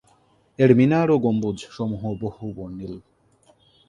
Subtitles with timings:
[0.59, 2.93] এর মিনার ও গম্বুজ সমূহ বহুবর্ণিল।